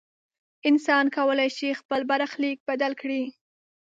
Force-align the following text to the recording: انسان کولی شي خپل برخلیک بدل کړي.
انسان 0.69 1.05
کولی 1.17 1.49
شي 1.57 1.69
خپل 1.81 2.01
برخلیک 2.11 2.57
بدل 2.69 2.91
کړي. 3.01 3.23